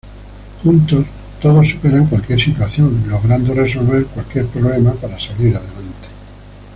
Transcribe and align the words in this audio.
Juntos, 0.63 1.05
todos 1.43 1.69
superan 1.69 2.07
cualquier 2.07 2.39
situación, 2.39 3.03
logrando 3.07 3.53
resolver 3.53 4.07
cualquier 4.07 4.47
problema 4.47 4.93
para 4.95 5.19
salir 5.19 5.55
adelante. 5.55 6.07